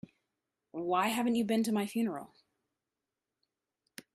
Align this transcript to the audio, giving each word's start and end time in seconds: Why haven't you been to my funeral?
Why 0.71 1.09
haven't 1.09 1.35
you 1.35 1.45
been 1.45 1.63
to 1.63 1.71
my 1.71 1.85
funeral? 1.85 2.33